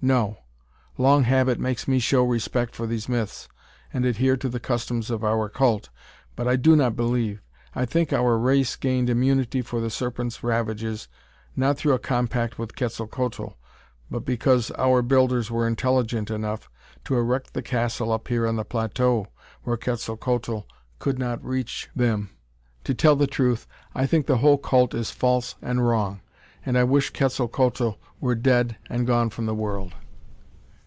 [0.00, 0.38] "No!
[0.96, 3.48] Long habit makes me show respect for these myths,
[3.92, 5.90] and adhere to the customs of our cult,
[6.36, 7.42] but I do not believe.
[7.74, 11.08] I think our race gained immunity for the Serpent's ravages,
[11.56, 13.54] not through a compact with Quetzalcoatl,
[14.08, 16.70] but because our builders were intelligent enough
[17.04, 19.26] to erect the castle up here on the plateau,
[19.64, 20.58] where Quetzalcoatl
[21.00, 22.30] could not reach them.
[22.84, 23.66] To tell the truth,
[23.96, 26.20] I think the whole cult is false and wrong,
[26.66, 29.94] and I wish Quetzalcoatl were dead and gone from the world!"